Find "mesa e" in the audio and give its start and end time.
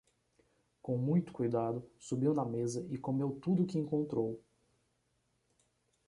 2.43-2.97